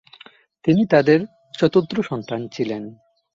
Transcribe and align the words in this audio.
তিনি 0.65 0.83
তাদের 0.85 1.19
চতুর্থ 1.53 1.93
সন্তান 2.01 2.41
ছিলেন। 2.47 2.83